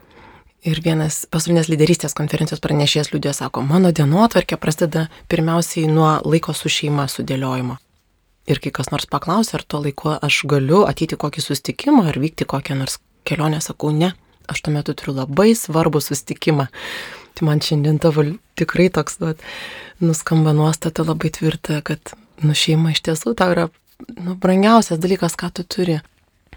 [0.63, 6.71] Ir vienas pasaulinės lyderystės konferencijos pranešėjas liūdė, sako, mano dienotvarkė prasideda pirmiausiai nuo laiko su
[6.71, 7.75] šeima sudėliojimo.
[8.47, 12.47] Ir kai kas nors paklausia, ar tuo laiku aš galiu ateiti kokį sustikimą ar vykti
[12.47, 12.95] kokią nors
[13.27, 14.13] kelionę, sakau, ne,
[14.47, 16.69] aš tuo metu turiu labai svarbų sustikimą.
[17.35, 18.23] Tai man šiandien tavo
[18.55, 19.43] tikrai toks, vat,
[19.99, 23.67] nuskamba nuostata labai tvirta, kad, nu, šeima iš tiesų tau yra,
[24.15, 25.99] nu, brangiausias dalykas, ką tu turi.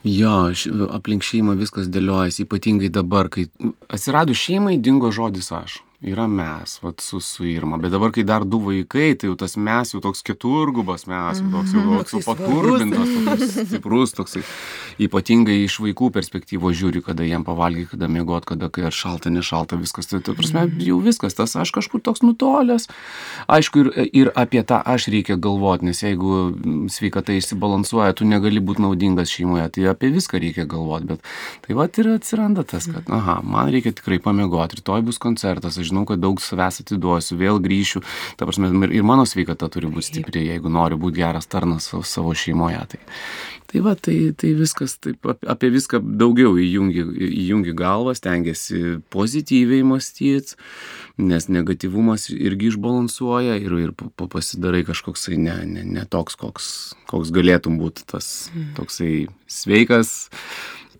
[0.07, 0.53] Jo,
[0.95, 3.49] aplink šeimą viskas dėliojasi, ypatingai dabar, kai
[3.91, 7.79] atsiradus šeimai dingo žodis aš yra mes, vat, su, su Irma.
[7.81, 11.49] Bet dabar, kai dar du vaikai, tai jau tas mes jau toks keturgubas mes, jau
[11.55, 12.03] toks jau, mhm.
[12.03, 14.37] toks jau paturbintas, toks stiprus, toks
[15.03, 19.79] ypatingai iš vaikų perspektyvos žiūri, kada jiem pavalgy, kada mėgot, kada kai ar šalta, nešalta,
[19.81, 20.11] viskas.
[20.11, 22.89] Tai, tai prasme, jau viskas, tas aš kažkur toks nutolęs.
[23.53, 26.53] Aišku, ir, ir apie tą aš reikia galvoti, nes jeigu
[26.93, 31.09] sveikata išsibalansuoja, tu negali būti naudingas šeimoje, tai apie viską reikia galvoti.
[31.15, 31.25] Bet
[31.65, 35.86] tai va ir atsiranda tas, kad, aha, man reikia tikrai pamiegoti, rytoj bus koncertas, aš
[35.87, 38.03] žinau, kad daug savęs atiduosiu, vėl grįšiu.
[38.39, 42.83] Ta prasme, ir mano sveikata turi būti stipri, jeigu nori būti geras tarnas savo šeimoje.
[42.93, 43.01] Tai,
[43.71, 47.05] tai va, tai, tai viskas, taip, apie viską daugiau įjungi,
[47.45, 50.57] įjungi galvą, stengiasi pozityviai mąstyti,
[51.19, 56.71] nes negativumas irgi išbalansuoja ir, ir pasidarai kažkoksai ne, ne, ne toks, koks,
[57.11, 58.73] koks galėtum būti tas mm.
[58.79, 59.13] toksai
[59.51, 60.17] sveikas,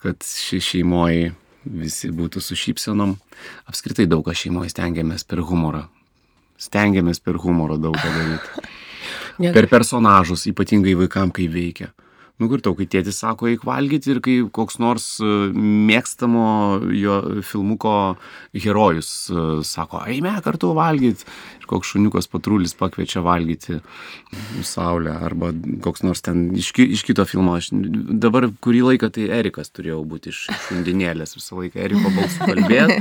[0.03, 1.35] kad ši šeimoji
[1.67, 3.17] visi būtų su šypsenom.
[3.69, 5.87] Apskritai daug ką šeimoje stengiamės per humorą.
[6.57, 8.67] Stengiamės per humorą daug ką daryti.
[9.57, 11.91] per personažus, ypatingai vaikam, kai veikia.
[12.37, 16.49] Nu, kur tau, kai tėtis sako, eik valgyti ir kai koks nors e, mėgstamo
[16.93, 17.15] jo
[17.49, 17.95] filmuko
[18.53, 21.25] herojus e, sako, eime kartu valgyti
[21.67, 23.81] koks šuniukas patrulis pakviečia valgyti
[24.67, 25.51] saulę arba
[25.85, 27.57] koks nors ten iš, ki, iš kito filmo.
[27.59, 32.51] Aš dabar kurį laiką tai Erikas turėjau būti iš, iš undinėlės visą laiką Eriko balsų
[32.51, 32.99] kalbėti,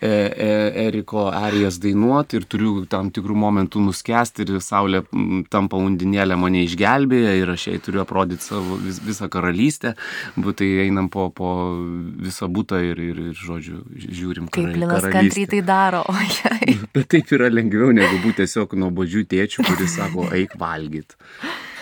[0.00, 0.50] e, e,
[0.86, 5.04] Eriko arijas dainuoti ir turiu tam tikrų momentų nuskesti ir saulė
[5.52, 9.94] tampa undinėlė mane išgelbėja ir aš jai turiu aprodyti savo vis, visą karalystę,
[10.36, 11.52] bet tai einam po, po
[12.24, 16.04] visą būtą ir, ir, ir žodžiu, žiūrim, kaip Linas kantriai tai daro.
[16.94, 21.16] Bet taip yra lengviau negu būti tiesiog nuobodžių tėčių, kuris sako, eik valgyt.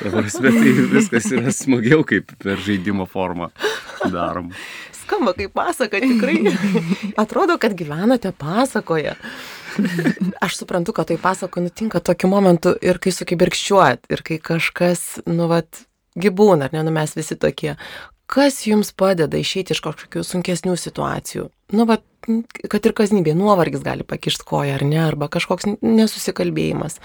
[0.01, 3.51] Prasme, tai viskas yra smagiau, kaip per žaidimo formą
[4.13, 4.53] darom.
[4.97, 6.53] Skamba kaip pasaka, tikrai.
[7.23, 9.17] Atrodo, kad gyvenate pasakoje.
[10.43, 15.49] Aš suprantu, kad tai pasako nutinka tokiu momentu ir kai sukibirkščiuot, ir kai kažkas, nu,
[15.53, 15.85] vat,
[16.17, 17.77] gyvūna, ar ne, nu mes visi tokie,
[18.31, 21.49] kas jums padeda išeiti iš kažkokių sunkesnių situacijų.
[21.77, 21.99] Nu, va,
[22.71, 26.99] kad ir kasnybė, nuovargis gali pakišti koją ar ne, arba kažkoks nesusikalbėjimas,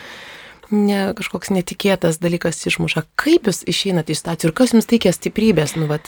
[0.74, 3.06] ne, kažkoks netikėtas dalykas išmuša.
[3.22, 6.02] Kaip jūs išeinate iš situacijų ir kas jums teikia stiprybės, nu, va,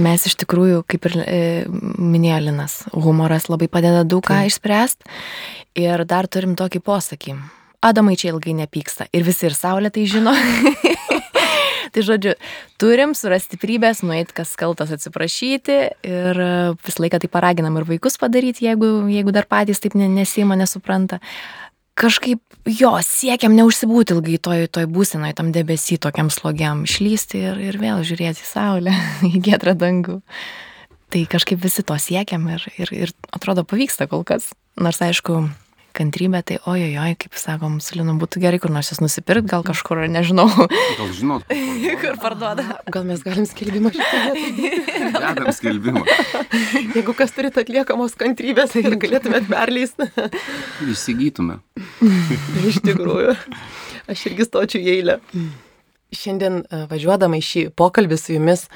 [0.00, 5.10] mes iš tikrųjų, kaip ir e, minėjo Linas, humoras labai padeda daug ką išspręsti.
[5.78, 7.38] Ir dar turim tokį posakį.
[7.84, 9.10] Adamai čia ilgai nepyksta.
[9.12, 10.32] Ir visi ir Saulė tai žino.
[11.94, 12.34] tai žodžiu,
[12.80, 15.76] turim surasti stiprybės, nueiti kas kaltas atsiprašyti
[16.06, 16.52] ir e,
[16.84, 21.20] visą laiką tai paraginam ir vaikus padaryti, jeigu, jeigu dar patys taip nesima, nesupranta
[21.98, 27.78] kažkaip jo siekiam neužsibūti ilgai toj, toj būsenoj, tam debesy, tokiam slogiam, išlysti ir, ir
[27.80, 28.94] vėl žiūrėti į saulę,
[29.30, 30.20] į giedrą dangų.
[31.14, 34.50] Tai kažkaip visi to siekiam ir, ir, ir atrodo pavyksta kol kas.
[34.80, 35.44] Nors aišku,
[35.94, 40.02] kantrybė, tai ojojoj, kaip sakom, su Linu būtų gerai kur nors jas nusipirkti, gal kažkur,
[40.10, 40.46] nežinau.
[40.98, 41.46] Gal žinot,
[42.02, 42.66] kur parduoda.
[42.92, 44.22] Gal mes galim skelbimą šitą
[45.14, 46.04] Dedam skelbimą.
[46.94, 50.10] Jeigu kas turit atliekamos kantrybės, tai galėtumėt perleisti.
[50.90, 51.60] Įsigytume.
[52.68, 53.36] Iš tikrųjų,
[54.10, 55.18] aš irgi stočiu į eilę.
[56.14, 58.68] Šiandien e, važiuodama į šį pokalbį su jumis,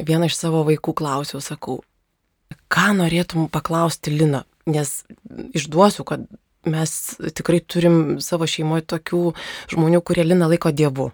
[0.00, 1.80] vieną iš savo vaikų klausiau, sakau,
[2.72, 5.02] ką norėtum paklausti Lina, nes
[5.56, 6.24] išduosiu, kad
[6.68, 6.94] mes
[7.36, 9.22] tikrai turim savo šeimoje tokių
[9.72, 11.10] žmonių, kurie Lina laiko dievu.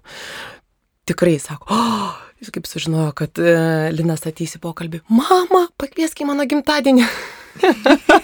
[1.07, 3.55] Tikrai sako, oh, jis kaip sužinojo, kad e,
[3.95, 7.07] Linas ateis į pokalbį, mama, pakviesk į mano gimtadienį.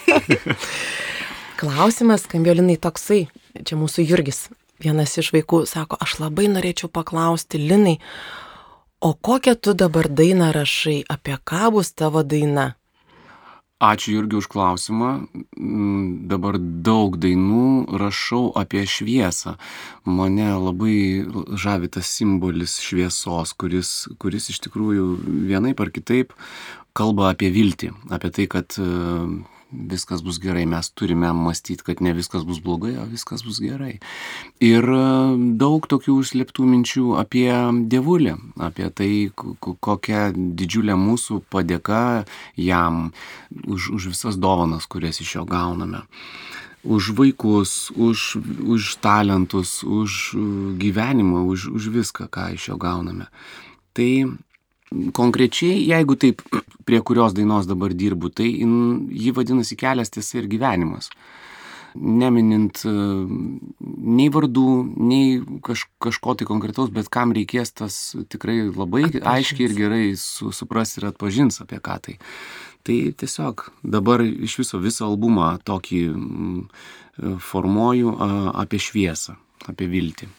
[1.63, 3.23] Klausimas skambėjo Linai toksai,
[3.63, 4.49] čia mūsų Jurgis,
[4.83, 8.01] vienas iš vaikų, sako, aš labai norėčiau paklausti Linai,
[9.03, 12.73] o kokią tu dabar dainą rašai, apie ką bus tavo daina?
[13.83, 15.27] Ačiū Jurgi už klausimą.
[15.59, 19.57] Mm, dabar daug dainų rašau apie šviesą.
[20.07, 21.27] Mane labai
[21.59, 23.91] žavi tas simbolis šviesos, kuris,
[24.23, 25.09] kuris iš tikrųjų
[25.51, 26.31] vienaip ar kitaip
[26.95, 28.79] kalba apie viltį, apie tai, kad
[29.73, 33.99] viskas bus gerai, mes turime mąstyti, kad ne viskas bus blogai, o viskas bus gerai.
[34.63, 35.03] Ir e,
[35.61, 37.49] daug tokių užslėptų minčių apie
[37.93, 42.25] dievulį, apie tai, kokia didžiulė mūsų padėka
[42.57, 43.11] jam
[43.65, 46.07] už, už visas dovanas, kurias iš jo gauname
[46.83, 50.35] už vaikus, už, už talentus, už
[50.83, 53.31] gyvenimą, už, už viską, ką iš jo gauname.
[53.95, 54.35] Tai
[55.15, 56.43] konkrečiai, jeigu taip
[56.87, 61.11] prie kurios dainos dabar dirbu, tai ji vadinasi kelias tiesa ir gyvenimas.
[61.93, 62.93] Neminint e,
[64.17, 67.99] nei vardų, nei kaž, kažko tai konkretaus, bet kam reikės tas
[68.33, 69.29] tikrai labai atpažins.
[69.35, 72.19] aiškiai ir gerai su, supras ir atpažins apie ką tai.
[72.83, 76.03] Tai tiesiog dabar iš viso visą albumą tokį
[77.45, 78.17] formuoju
[78.65, 79.37] apie šviesą,
[79.69, 80.33] apie viltį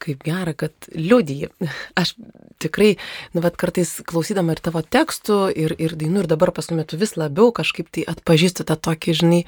[0.00, 1.50] kaip gera, kad liudyji.
[1.98, 2.14] Aš
[2.62, 2.94] tikrai,
[3.34, 7.16] nu, bet kartais klausydama ir tavo tekstų, ir, ir dainų, ir dabar paskui metu vis
[7.20, 9.42] labiau kažkaip tai atpažįstu tą tokį, žinai,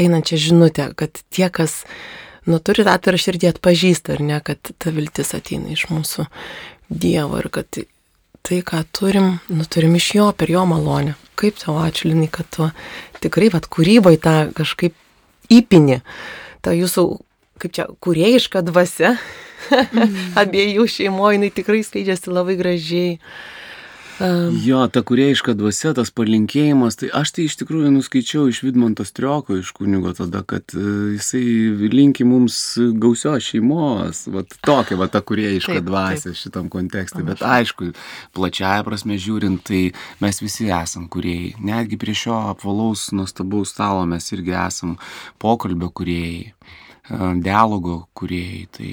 [0.00, 1.82] einančią žinutę, kad tie, kas,
[2.48, 6.28] nu, turi atvirą širdį atpažįsta, ar ne, kad ta viltis ateina iš mūsų
[6.94, 7.78] Dievo ir kad
[8.44, 11.14] tai, ką turim, nu, turim iš jo, per jo malonę.
[11.40, 12.68] Kaip tau ačiū, Linai, kad tu
[13.24, 14.94] tikrai, vad, kūrybai tą kažkaip
[15.52, 16.02] įpini,
[16.62, 17.06] tą jūsų,
[17.64, 19.14] kaip čia, kuriejišką dvasę.
[20.42, 23.18] abiejų šeimoje, jinai tikrai skleidžiasi labai gražiai.
[24.20, 24.60] Um.
[24.62, 29.56] Jo, ta kuriejiška dvasia, tas palinkėjimas, tai aš tai iš tikrųjų nuskaičiau iš Vidmanto Strioko,
[29.58, 30.84] iš kunigo tada, kad uh,
[31.16, 31.42] jisai
[31.90, 32.60] linki mums
[33.02, 36.38] gausios šeimos, va tokia va ta kuriejiška taip, dvasia taip.
[36.38, 37.90] šitam kontekste, bet aišku,
[38.38, 39.82] plačiaja prasme žiūrint, tai
[40.22, 44.94] mes visi esam kuriejai, netgi prie šio apvalaus, nuostabaus stalo mes irgi esam
[45.42, 46.54] pokalbio kuriejai,
[47.42, 48.92] dialogo kuriejai, tai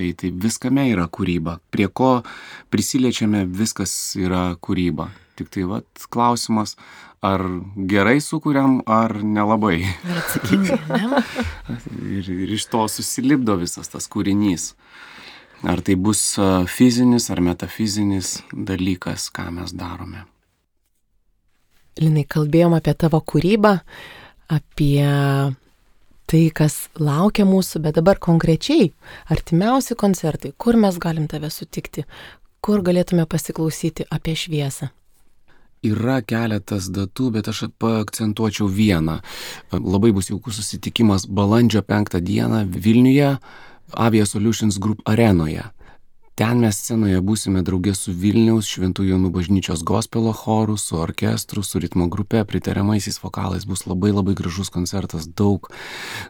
[0.00, 1.58] Tai, tai viskame yra kūryba.
[1.68, 2.22] Prie ko
[2.72, 5.10] prisiliečiame, viskas yra kūryba.
[5.36, 6.72] Tik tai vat, klausimas,
[7.20, 7.44] ar
[7.90, 9.82] gerai sukūriam, ar nelabai.
[12.16, 14.70] ir, ir iš to susilipdo visas tas kūrinys.
[15.68, 16.24] Ar tai bus
[16.72, 20.24] fizinis ar metafizinis dalykas, ką mes darome.
[22.00, 23.82] Linai, kalbėjom apie tavo kūrybą,
[24.48, 25.04] apie
[26.30, 28.92] tai, kas laukia mūsų, bet dabar konkrečiai
[29.34, 32.06] artimiausi koncertai, kur mes galim tave sutikti,
[32.62, 34.90] kur galėtume pasiklausyti apie šviesą.
[35.80, 39.16] Yra keletas datų, bet aš paakcentuočiau vieną.
[39.72, 43.30] Labai bus jaukus susitikimas balandžio 5 dieną Vilniuje
[43.96, 45.64] Avia Solutions Group arenoje.
[46.40, 51.82] Ten mes scenoje būsime draugė su Vilniaus Šventųjų Jonų bažnyčios gospelo choru, su orkestru, su
[51.84, 53.66] ritmo grupe, pritariamaisiais vokalais.
[53.68, 55.68] Bus labai labai gražus koncertas, daug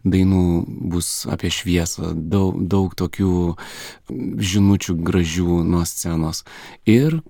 [0.02, 0.42] dainų
[0.90, 3.54] bus apie šviesą, daug, daug tokių
[4.50, 6.42] žinučių gražių nuo scenos.
[6.90, 7.20] Ir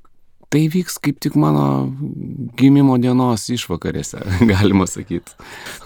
[0.48, 1.92] tai vyks kaip tik mano
[2.56, 5.36] gimimo dienos išvakarėse, galima sakyti.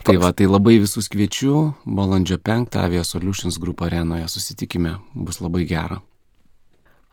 [0.06, 5.66] Tai va, tai labai visus kviečiu, balandžio 5 Avia Solutions Group arenoje susitikime, bus labai
[5.66, 6.04] gera.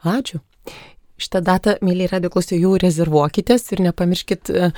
[0.01, 0.41] Ačiū.
[1.21, 4.71] šitą datą, mėlyje radio klausytojai, jau rezervuokitės ir nepamirškit e,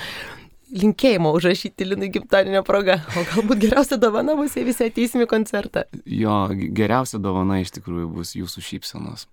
[0.76, 2.98] linkėjimo užrašyti Linui gimtadienio proga.
[3.16, 5.86] O galbūt geriausia dovana bus, jei visi ateisime koncertą.
[6.04, 9.28] Jo, geriausia dovana iš tikrųjų bus jūsų šypsenos.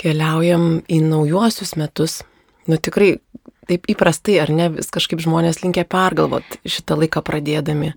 [0.00, 2.20] Keliaujam į naujuosius metus.
[2.66, 3.20] Nu tikrai,
[3.70, 7.94] taip įprastai, ar ne, vis kažkaip žmonės linkia pergalvot šitą laiką pradėdami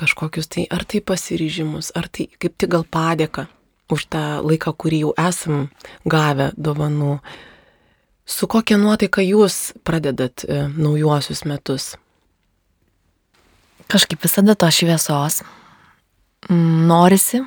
[0.00, 3.50] kažkokius tai, ar tai pasiryžimus, ar tai kaip tik gal padėka
[3.94, 5.68] už tą laiką, kurį jau esam
[6.08, 7.18] gavę dovanų.
[8.30, 11.94] Su kokia nuotaika jūs pradedat e, naujuosius metus?
[13.90, 15.40] Kažkaip visada to šviesos
[16.46, 17.42] mm, norisi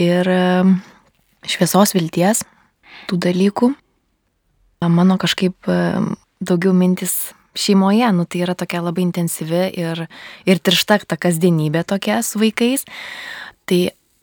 [0.00, 0.64] ir e,
[1.46, 2.42] šviesos vilties
[3.10, 3.70] tų dalykų.
[4.90, 5.78] Mano kažkaip e,
[6.42, 10.06] daugiau mintis šeimoje, nu tai yra tokia labai intensyvi ir,
[10.48, 12.86] ir tiršta ta kasdienybė tokia su vaikais.
[13.68, 13.80] Tai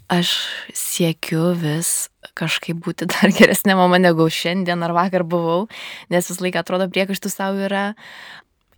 [0.09, 0.33] aš
[0.73, 5.67] siekiu vis kažkaip būti dar geresnė mama negu šiandien ar vakar buvau,
[6.11, 7.91] nes vis laiką atrodo priekaištų savo yra.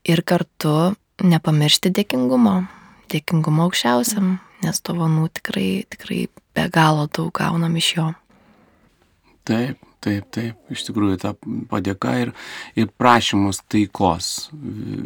[0.02, 2.64] Ir kartu nepamiršti dėkingumo,
[3.14, 6.26] dėkingumo aukščiausiam, nes dovanų tikrai, tikrai
[6.58, 8.08] be galo daug gaunam iš jo.
[9.46, 11.36] Taip, taip, taip, iš tikrųjų ta
[11.70, 12.32] padėka ir,
[12.74, 14.50] ir prašymus taikos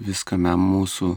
[0.08, 1.12] viskame mūsų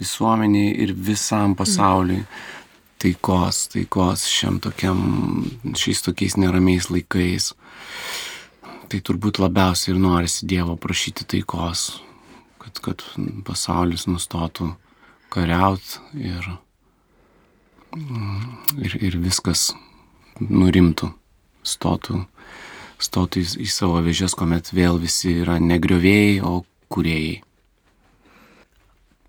[0.00, 2.24] visuomeniai ir visam pasauliui.
[2.24, 2.57] Mm
[3.02, 5.00] taikos, taikos šiam tokiam,
[5.78, 7.52] šiais tokiais neramiais laikais.
[8.88, 12.00] Tai turbūt labiausiai ir norisi Dievo prašyti taikos,
[12.62, 13.04] kad, kad
[13.44, 14.70] pasaulis nustotų
[15.32, 16.48] kariaut ir,
[18.80, 19.68] ir, ir viskas
[20.40, 21.10] nurimtų,
[21.66, 22.22] stotų,
[23.02, 27.42] stotų į, į savo vėžės, kuomet vėl visi yra negriovėjai, o kuriejai.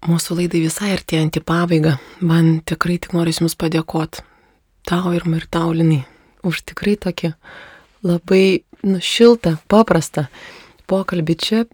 [0.07, 4.23] Mūsų laidai visai artėjant į pabaigą, man tikrai tik noriu Jums padėkoti.
[4.87, 6.05] Tau ir Mirtaulinai
[6.47, 7.33] už tikrai tokį
[8.07, 10.29] labai nu, šiltą, paprastą
[10.87, 11.65] pokalbį čia,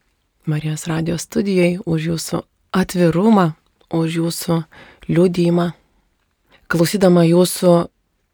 [0.49, 2.41] Marijos radijos studijai, už Jūsų
[2.73, 3.51] atvirumą,
[3.93, 4.59] už Jūsų
[5.05, 5.69] liūdėjimą.
[6.65, 7.77] Klausydama Jūsų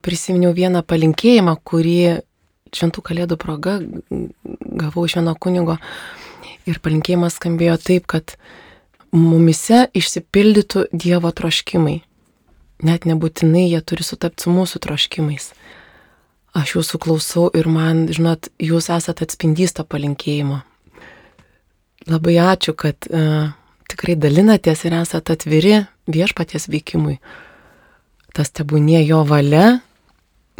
[0.04, 2.24] prisiminiau vieną palinkėjimą, kurį
[2.72, 3.78] šventų kalėdų proga
[4.08, 5.78] gavau iš vieno kunigo.
[6.64, 8.38] Ir palinkėjimas skambėjo taip, kad
[9.12, 12.02] mumise išsipildytų Dievo troškimai.
[12.82, 15.52] Net nebūtinai jie turi sutapti su mūsų troškimais.
[16.58, 20.60] Aš jūsų klausau ir man, žinot, jūs esate atspindys to palinkėjimo.
[22.10, 23.54] Labai ačiū, kad uh,
[23.91, 25.78] tikrai dalinatės ir esate atviri
[26.12, 27.19] viešpaties veikimui.
[28.36, 29.82] Tas tebūnie jo valia,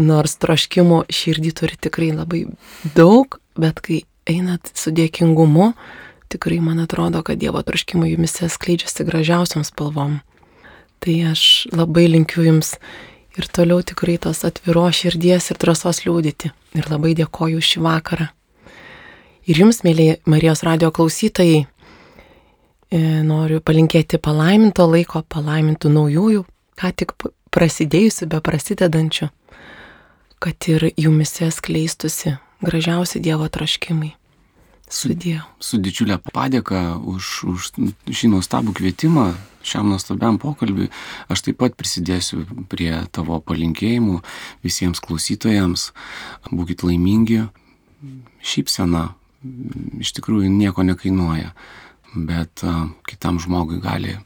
[0.02, 2.46] nors troškimo širdį turi tikrai labai
[2.96, 5.72] daug, bet kai einat su dėkingumu,
[6.32, 10.20] tikrai man atrodo, kad Dievo troškimai jumise skleidžiasi gražiausiam spalvom.
[11.02, 12.76] Tai aš labai linkiu jums
[13.38, 16.52] ir toliau tikrai tos atviros širdies ir drąsos liūdyti.
[16.78, 18.30] Ir labai dėkoju šį vakarą.
[19.50, 26.46] Ir jums, mėlyje Marijos radio klausytojai, e, noriu palinkėti palaiminto laiko, palaimintų naujųjų,
[26.78, 27.16] ką tik
[27.52, 29.32] prasidėjusių, be prasidedančių,
[30.40, 34.14] kad ir jumise skleistusi gražiausi Dievo traškimai.
[34.92, 35.08] Su,
[35.64, 37.70] su didžiulė padėka už, už
[38.12, 39.30] šį nuostabų kvietimą,
[39.64, 40.90] šiam nuostabiam pokalbiui.
[41.32, 44.20] Aš taip pat prisidėsiu prie tavo palinkėjimų
[44.66, 45.92] visiems klausytojams.
[46.52, 47.46] Būkite laimingi.
[48.44, 49.14] Šypsena
[50.02, 51.54] iš tikrųjų nieko nekainuoja,
[52.14, 52.64] bet
[53.08, 54.18] kitam žmogui gali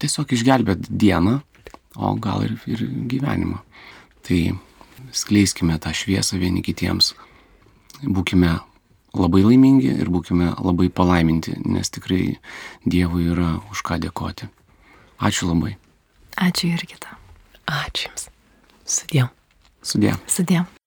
[0.00, 1.38] tiesiog išgelbėti dieną,
[2.00, 3.60] o gal ir, ir gyvenimą.
[4.26, 4.40] Tai
[5.16, 7.14] skleiskime tą šviesą vieni kitiems.
[8.00, 8.58] Būkime
[9.16, 12.38] labai laimingi ir būkime labai palaiminti, nes tikrai
[12.86, 14.50] Dievui yra už ką dėkoti.
[15.20, 15.76] Ačiū labai.
[16.40, 17.16] Ačiū ir kitą.
[17.68, 18.28] Ačiū Jums.
[18.86, 19.32] Sudėm.
[19.82, 20.20] Sudėm.
[20.26, 20.79] Sudėm.